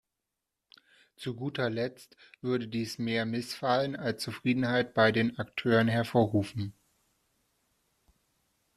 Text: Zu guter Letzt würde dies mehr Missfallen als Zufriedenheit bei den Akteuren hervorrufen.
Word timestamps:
Zu 1.15 1.35
guter 1.35 1.69
Letzt 1.69 2.17
würde 2.41 2.67
dies 2.67 2.97
mehr 2.97 3.27
Missfallen 3.27 3.95
als 3.95 4.23
Zufriedenheit 4.23 4.95
bei 4.95 5.11
den 5.11 5.37
Akteuren 5.37 5.87
hervorrufen. 5.87 6.73